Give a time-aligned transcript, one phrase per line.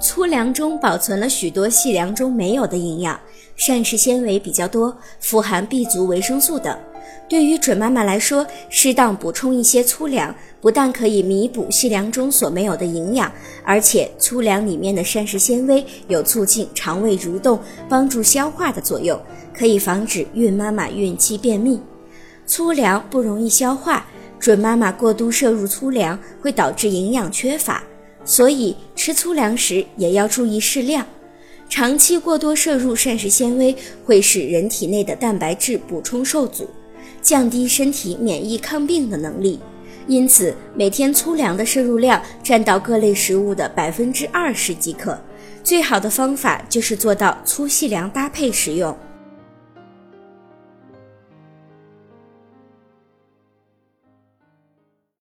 [0.00, 3.18] 粗粮中保存了许多细粮中没有的营养，
[3.56, 6.76] 膳食纤维比较多，富含 B 族维生素等。
[7.28, 13.30] 对于准妈妈来说，适当补充一些粗粮，不但可以弥补细粮中所没有的营养，
[13.64, 17.58] 而且粗粮里面的膳食纤维有促进肠胃蠕动、
[17.88, 19.20] 帮助消化的作用，
[19.52, 21.80] 可以防止孕妈妈孕期便秘。
[22.46, 24.06] 粗粮不容易消化，
[24.38, 27.82] 准妈妈过度摄入粗粮会导致营养缺乏，
[28.28, 31.06] 所以吃粗粮时也要注意适量。
[31.66, 36.68] 长期过多摄入膳食纤维会使人体内的蛋白质补充受阻。
[37.22, 39.58] 降低身体免疫抗病的能力，
[40.06, 45.18] 因此每天粗粮的摄入量占到各类食物的百分之二十即可。
[45.64, 48.96] 最好的方法就是做到粗细粮搭配食用。